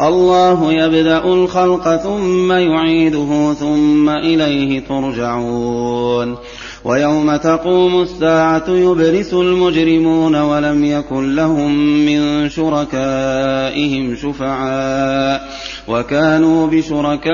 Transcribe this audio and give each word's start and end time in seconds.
الله 0.00 0.72
يبدأ 0.72 1.24
الخلق 1.24 1.96
ثم 1.96 2.52
يعيده 2.52 3.54
ثم 3.54 4.08
إليه 4.08 4.80
ترجعون. 4.80 6.36
ويوم 6.84 7.36
تقوم 7.36 8.02
الساعة 8.02 8.64
يبرس 8.68 9.34
المجرمون 9.34 10.36
ولم 10.36 10.84
يكن 10.84 11.34
لهم 11.34 11.72
من 12.06 12.50
شركائهم 12.50 14.16
شفعاء 14.16 15.48
وكانوا 15.88 16.66
بشركائهم 16.66 17.28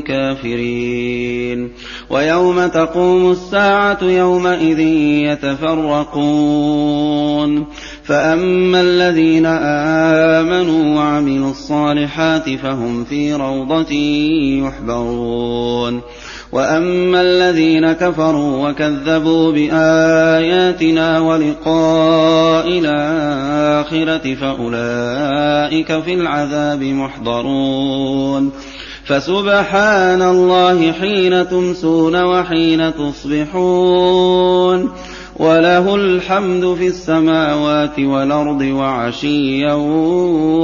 كافرين. 0.00 1.70
ويوم 2.10 2.66
تقوم 2.66 3.30
الساعة 3.30 4.04
يومئذ 4.04 4.80
يتفرقون. 5.30 7.66
فأما 8.10 8.80
الذين 8.80 9.46
آمنوا 9.46 10.96
وعملوا 10.96 11.50
الصالحات 11.50 12.50
فهم 12.50 13.04
في 13.04 13.34
روضة 13.34 13.94
يحبرون 14.66 16.00
وأما 16.52 17.20
الذين 17.20 17.92
كفروا 17.92 18.68
وكذبوا 18.68 19.52
بآياتنا 19.52 21.20
ولقاء 21.20 22.68
الآخرة 22.68 24.34
فأولئك 24.34 26.02
في 26.02 26.14
العذاب 26.14 26.82
محضرون 26.82 28.50
فسبحان 29.04 30.22
الله 30.22 30.92
حين 30.92 31.48
تمسون 31.48 32.22
وحين 32.22 32.94
تصبحون 32.94 34.90
وله 35.40 35.94
الحمد 35.94 36.74
في 36.74 36.86
السماوات 36.86 37.98
والأرض 37.98 38.60
وعشيا 38.60 39.74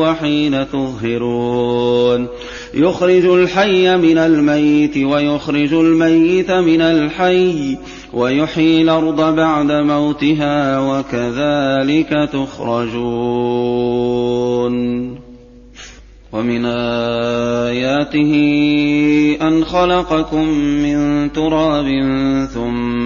وحين 0.00 0.70
تظهرون. 0.72 2.28
يخرج 2.75 3.25
الحي 3.25 3.97
من 3.97 4.19
الميت 4.19 4.97
ويخرج 4.97 5.75
الميت 5.75 6.50
من 6.50 6.81
الحي 6.81 7.76
ويحيي 8.12 8.82
الأرض 8.82 9.37
بعد 9.37 9.72
موتها 9.72 10.81
وكذلك 10.81 12.28
تخرجون. 12.32 13.76
ومن 16.32 16.64
آياته 16.64 18.32
أن 19.43 19.64
خلقكم 19.64 20.48
من 20.58 21.32
تراب 21.32 21.87
ثم 22.54 23.06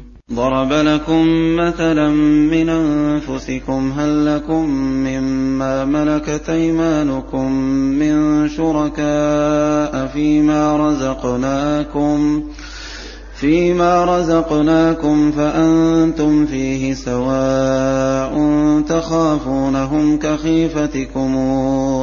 ضرب 0.33 0.73
لكم 0.73 1.55
مثلا 1.55 2.09
من 2.51 2.69
أنفسكم 2.69 3.91
هل 3.97 4.35
لكم 4.35 4.69
مما 5.07 5.85
ملكت 5.85 6.49
أيمانكم 6.49 7.51
من 7.99 8.49
شركاء 8.49 10.07
فيما 10.13 10.77
رزقناكم 10.77 12.43
ۖ 12.57 12.71
فيما 13.41 14.05
رزقناكم 14.05 15.31
فأنتم 15.31 16.45
فيه 16.45 16.93
سواء 16.93 18.33
تخافونهم 18.81 20.19
كخيفتكم 20.19 21.35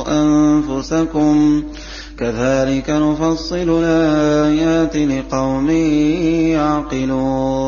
أنفسكم 0.08 1.62
كذلك 2.18 2.90
نفصل 2.90 3.82
الآيات 3.84 4.96
لقوم 4.96 5.70
يعقلون 6.50 7.67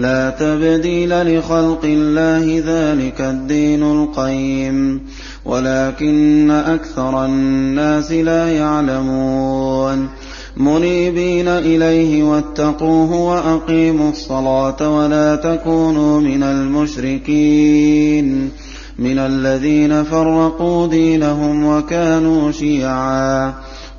لا 0.00 0.30
تبديل 0.30 1.38
لخلق 1.38 1.84
الله 1.84 2.62
ذلك 2.66 3.20
الدين 3.20 3.82
القيم 3.82 5.00
ولكن 5.44 6.50
أكثر 6.50 7.24
الناس 7.24 8.12
لا 8.12 8.48
يعلمون. 8.48 10.08
منيبين 10.56 11.48
إليه 11.48 12.22
واتقوه 12.22 13.12
وأقيموا 13.12 14.10
الصلاة 14.10 14.98
ولا 14.98 15.36
تكونوا 15.36 16.20
من 16.20 16.42
المشركين. 16.42 18.50
من 18.98 19.18
الذين 19.18 20.04
فرقوا 20.04 20.86
دينهم 20.86 21.64
وكانوا 21.64 22.52
شيعا. 22.52 23.54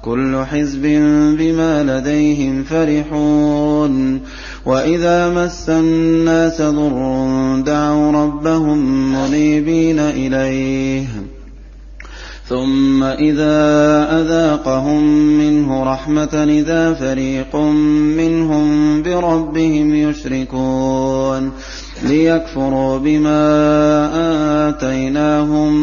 كل 0.06 0.44
حزب 0.52 0.82
بما 1.38 1.84
لديهم 1.84 2.64
فرحون. 2.64 4.22
وإذا 4.66 5.30
مس 5.30 5.70
الناس 5.70 6.62
ضر 6.62 7.62
دعوا 7.66 8.12
ربهم 8.12 9.14
منيبين 9.14 10.00
إليه. 10.00 11.08
ثم 12.50 13.04
إذا 13.04 14.08
أذاقهم 14.22 15.04
منه 15.38 15.84
رحمة 15.84 16.46
إذا 16.50 16.94
فريق 16.94 17.56
منهم 18.18 19.02
بربهم 19.04 19.96
يشركون. 19.96 21.52
ليكفروا 22.04 22.98
بما 22.98 23.40
آتيناهم 24.70 25.21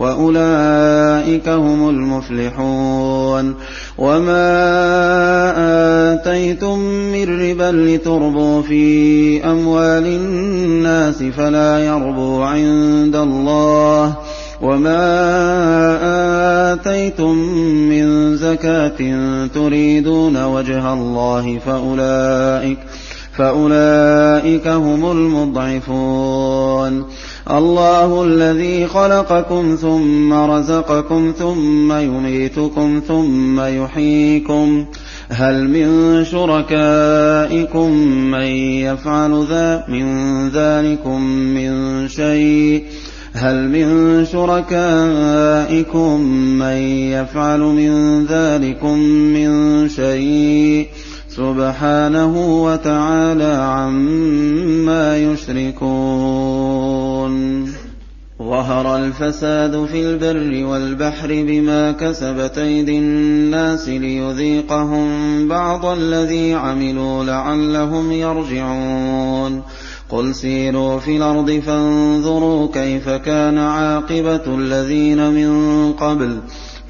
وأولئك 0.00 1.48
هم 1.48 1.88
المفلحون. 1.88 3.54
وما 3.98 4.50
آتيتم 6.12 6.78
من 6.78 7.40
ربا 7.40 7.72
لتربوا 7.72 8.62
في 8.62 9.44
أموال 9.44 10.06
الناس 10.06 11.22
فلا 11.22 11.78
يربو 11.78 12.42
عند 12.42 13.16
الله. 13.16 14.16
وما 14.62 15.02
آتيتم 16.72 17.36
من 17.88 18.36
زكاة 18.36 18.98
تريدون 19.54 20.44
وجه 20.44 20.92
الله 20.92 21.58
فأولئك 21.66 22.78
فأولئك 23.38 24.68
هم 24.68 25.10
المضعفون. 25.10 27.04
الله 27.58 28.24
الذي 28.24 28.86
خلقكم 28.86 29.76
ثم 29.80 30.32
رزقكم 30.32 31.32
ثم 31.38 31.92
يميتكم 31.92 33.02
ثم 33.08 33.60
يحييكم 33.60 34.84
هل 35.28 35.68
من 35.68 36.24
شركائكم 36.24 37.90
من 38.30 38.46
يفعل 38.86 39.46
ذا 39.50 39.84
من 39.88 40.48
ذلكم 40.48 41.22
من 41.30 42.08
شيء 42.08 42.84
هل 43.32 43.68
من 43.68 44.24
شركائكم 44.24 46.20
من 46.58 46.76
يفعل 47.12 47.60
من 47.60 48.24
ذلكم 48.26 48.98
من 49.08 49.88
شيء 49.88 50.86
سبحانه 51.36 52.62
وتعالى 52.64 53.52
عما 53.62 55.18
يشركون. 55.18 55.80
ظهر 58.42 58.96
الفساد 58.96 59.84
في 59.84 60.00
البر 60.00 60.66
والبحر 60.66 61.28
بما 61.28 61.92
كسبت 61.92 62.58
أيدي 62.58 62.98
الناس 62.98 63.88
ليذيقهم 63.88 65.08
بعض 65.48 65.86
الذي 65.86 66.54
عملوا 66.54 67.24
لعلهم 67.24 68.12
يرجعون. 68.12 69.62
قل 70.10 70.34
سيروا 70.34 70.98
في 70.98 71.16
الأرض 71.16 71.50
فانظروا 71.50 72.68
كيف 72.74 73.08
كان 73.08 73.58
عاقبة 73.58 74.56
الذين 74.58 75.30
من 75.30 75.92
قبل. 75.92 76.38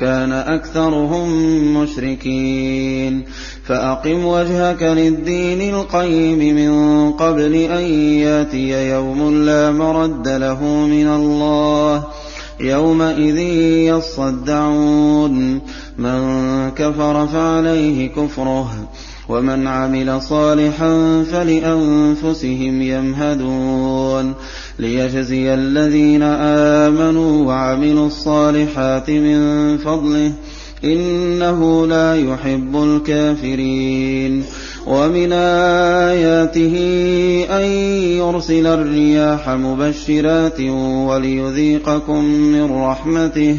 كان 0.00 0.32
أكثرهم 0.32 1.28
مشركين. 1.76 3.22
فأقم 3.66 4.24
وجهك 4.24 4.82
للدين 4.82 5.74
القيم 5.74 6.56
من 6.56 7.12
قبل 7.12 7.54
أن 7.54 7.84
يأتي 7.94 8.90
يوم 8.90 9.44
لا 9.44 9.70
مرد 9.70 10.28
له 10.28 10.64
من 10.64 11.08
الله. 11.08 12.04
يومئذ 12.60 13.38
يصدعون. 13.96 15.60
من 15.98 16.70
كفر 16.70 17.26
فعليه 17.26 18.08
كفره. 18.08 18.88
ومن 19.30 19.66
عمل 19.66 20.22
صالحا 20.22 21.24
فلأنفسهم 21.32 22.82
يمهدون. 22.82 24.34
ليجزي 24.78 25.54
الذين 25.54 26.22
آمنوا 26.22 27.46
وعملوا 27.46 28.06
الصالحات 28.06 29.10
من 29.10 29.78
فضله 29.78 30.32
إنه 30.84 31.86
لا 31.86 32.16
يحب 32.16 32.76
الكافرين. 32.76 34.44
ومن 34.86 35.32
آياته 35.32 36.76
أن 37.50 37.64
يرسل 38.18 38.66
الرياح 38.66 39.48
مبشرات 39.48 40.60
وليذيقكم 41.08 42.24
من 42.24 42.72
رحمته. 42.72 43.58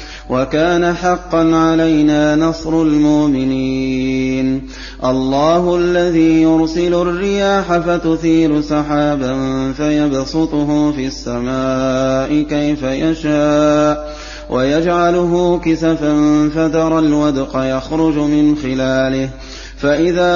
وكان 0.31 0.93
حقا 0.93 1.55
علينا 1.55 2.35
نصر 2.35 2.81
المؤمنين. 2.81 4.61
الله 5.05 5.75
الذي 5.75 6.41
يرسل 6.41 6.93
الرياح 6.93 7.77
فتثير 7.77 8.61
سحابا 8.61 9.33
فيبسطه 9.77 10.91
في 10.91 11.07
السماء 11.07 12.41
كيف 12.41 12.83
يشاء 12.83 14.15
ويجعله 14.49 15.59
كسفا 15.65 16.49
فترى 16.55 16.99
الودق 16.99 17.51
يخرج 17.55 18.15
من 18.15 18.55
خلاله. 18.55 19.29
فإذا 19.77 20.35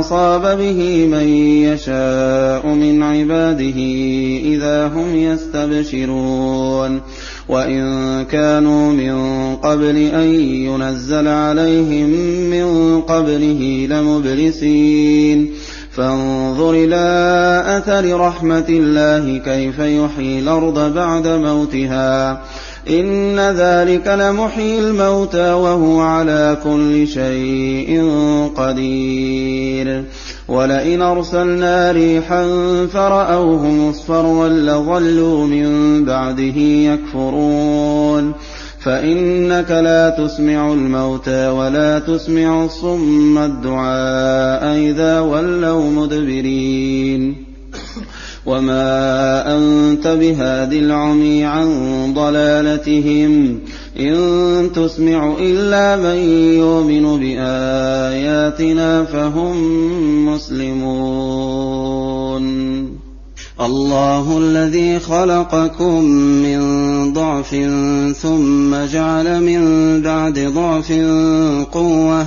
أصاب 0.00 0.58
به 0.58 1.06
من 1.06 1.28
يشاء 1.68 2.66
من 2.66 3.02
عباده 3.02 3.78
إذا 4.44 4.86
هم 4.86 5.16
يستبشرون. 5.16 7.00
وإن 7.48 8.24
كانوا 8.24 8.92
من 8.92 9.16
قبل 9.56 9.96
أن 9.96 10.34
ينزل 10.40 11.28
عليهم 11.28 12.10
من 12.50 13.00
قبله 13.00 13.86
لمبلسين. 13.90 15.50
فانظر 15.96 16.70
إلى 16.70 17.64
أثر 17.66 18.20
رحمة 18.20 18.64
الله 18.68 19.38
كيف 19.38 19.78
يحيي 19.78 20.38
الأرض 20.38 20.94
بعد 20.94 21.28
موتها. 21.28 22.42
إن 22.88 23.40
ذلك 23.40 24.08
لمحيي 24.08 24.78
الموتى 24.78 25.52
وهو 25.52 26.00
على 26.00 26.56
كل 26.64 27.08
شيء 27.08 28.10
قدير. 28.56 30.04
ولئن 30.48 31.02
أرسلنا 31.02 31.92
ريحا 31.92 32.46
فرأوه 32.92 33.66
مصفرا 33.66 34.48
لظلوا 34.48 35.46
من 35.46 36.04
بعده 36.04 36.60
يكفرون. 36.60 38.32
فإنك 38.80 39.70
لا 39.70 40.10
تسمع 40.10 40.72
الموتى 40.72 41.48
ولا 41.48 41.98
تسمع 41.98 42.64
الصم 42.64 43.38
الدعاء 43.38 44.76
إذا 44.76 45.20
ولوا 45.20 45.90
مدبرين. 45.90 47.43
وما 48.46 49.56
أنت 49.56 50.06
بهاد 50.06 50.72
العمي 50.72 51.44
عن 51.44 51.68
ضلالتهم 52.14 53.58
إن 54.00 54.70
تسمع 54.74 55.34
إلا 55.40 55.96
من 55.96 56.18
يؤمن 56.58 57.18
بآياتنا 57.20 59.04
فهم 59.04 59.56
مسلمون 60.28 61.84
الله 63.60 64.38
الذي 64.38 64.98
خلقكم 64.98 66.04
من 66.44 66.60
ضعف 67.12 67.50
ثم 68.16 68.74
جعل 68.92 69.42
من 69.42 70.02
بعد 70.02 70.38
ضعف 70.38 70.92
قوه 71.72 72.26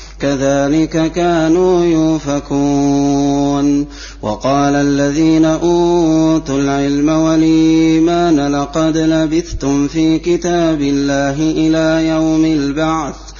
كذلك 0.21 1.11
كانوا 1.11 1.85
يؤفكون 1.85 3.85
وقال 4.21 4.75
الذين 4.75 5.45
أوتوا 5.45 6.59
العلم 6.59 7.09
والإيمان 7.09 8.55
لقد 8.55 8.97
لبثتم 8.97 9.87
في 9.87 10.19
كتاب 10.19 10.81
الله 10.81 11.35
إلى 11.39 12.07
يوم 12.07 12.45
البعث. 12.45 13.30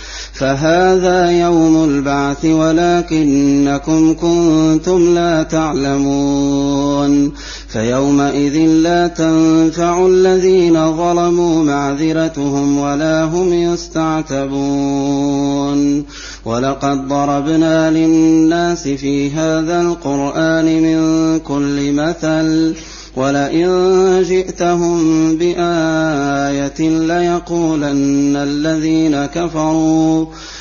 فهذا 0.41 1.31
يوم 1.31 1.83
البعث 1.83 2.45
ولكنكم 2.45 4.13
كنتم 4.13 5.15
لا 5.15 5.43
تعلمون 5.43 7.31
فيومئذ 7.67 8.57
لا 8.57 9.07
تنفع 9.07 10.05
الذين 10.07 10.98
ظلموا 10.98 11.63
معذرتهم 11.63 12.77
ولا 12.77 13.24
هم 13.24 13.53
يستعتبون 13.53 14.51
ولقد 16.45 17.07
ضربنا 17.07 17.91
للناس 17.91 18.88
في 18.88 19.31
هذا 19.31 19.81
القرآن 19.81 20.65
من 20.65 21.39
كل 21.39 21.93
مثل 21.93 22.75
ولئن 23.15 24.24
جئتهم 24.24 24.98
بآية 25.38 26.89
ليقولن 26.89 28.36
الذين 28.36 29.25
كفروا 29.25 30.25